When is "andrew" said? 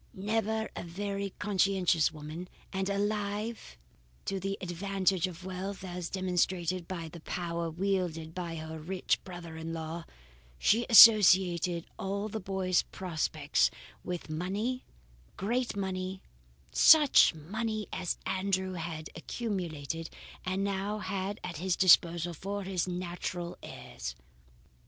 18.25-18.73